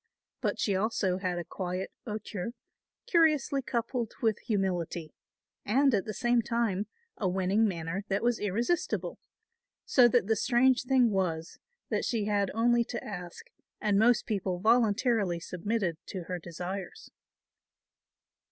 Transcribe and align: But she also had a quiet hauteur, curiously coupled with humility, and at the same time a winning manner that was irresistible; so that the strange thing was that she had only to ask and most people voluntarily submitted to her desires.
But 0.41 0.59
she 0.59 0.75
also 0.75 1.19
had 1.19 1.37
a 1.37 1.43
quiet 1.45 1.91
hauteur, 2.07 2.53
curiously 3.05 3.61
coupled 3.61 4.13
with 4.19 4.39
humility, 4.39 5.13
and 5.63 5.93
at 5.93 6.05
the 6.05 6.13
same 6.15 6.41
time 6.41 6.87
a 7.17 7.29
winning 7.29 7.67
manner 7.67 8.03
that 8.07 8.23
was 8.23 8.39
irresistible; 8.39 9.19
so 9.85 10.07
that 10.07 10.25
the 10.25 10.35
strange 10.35 10.85
thing 10.85 11.11
was 11.11 11.59
that 11.89 12.03
she 12.03 12.25
had 12.25 12.49
only 12.55 12.83
to 12.85 13.03
ask 13.03 13.51
and 13.79 13.99
most 13.99 14.25
people 14.25 14.57
voluntarily 14.59 15.39
submitted 15.39 15.97
to 16.07 16.23
her 16.23 16.39
desires. 16.39 17.11